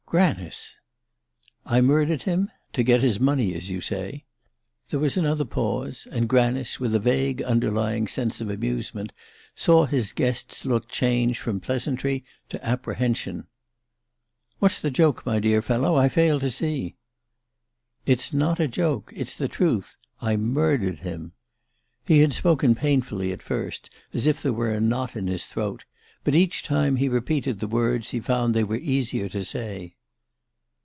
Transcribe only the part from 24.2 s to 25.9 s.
if there were a knot in his throat;